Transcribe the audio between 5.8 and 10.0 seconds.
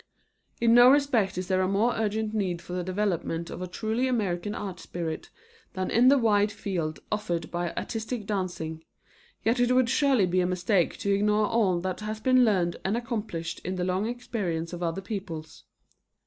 in the wide field offered by artistic dancing, yet it would